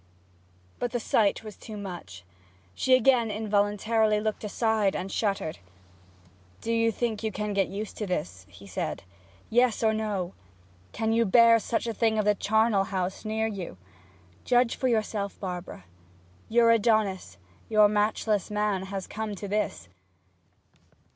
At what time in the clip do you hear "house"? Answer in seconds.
12.85-13.23